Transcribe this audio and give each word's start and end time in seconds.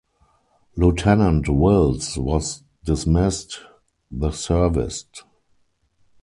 Lieutenant 0.75 1.47
Wills 1.47 2.17
was 2.17 2.63
dismissed 2.83 3.59
the 4.09 4.31
service. 4.31 5.05